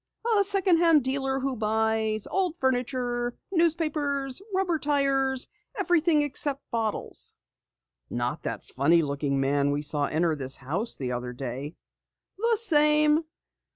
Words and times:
"A 0.39 0.43
second 0.43 0.77
hand 0.77 1.03
dealer 1.03 1.39
who 1.39 1.55
buys 1.55 2.25
old 2.25 2.55
furniture, 2.59 3.37
newspapers, 3.51 4.41
rubber 4.51 4.79
tires 4.79 5.47
everything 5.77 6.23
except 6.23 6.71
bottles." 6.71 7.33
"Not 8.09 8.41
that 8.41 8.63
funny 8.63 9.03
looking 9.03 9.39
man 9.39 9.69
we 9.69 9.83
saw 9.83 10.07
enter 10.07 10.35
this 10.35 10.55
house 10.55 10.95
the 10.95 11.11
other 11.11 11.33
day!" 11.33 11.75
"The 12.39 12.57
same. 12.59 13.25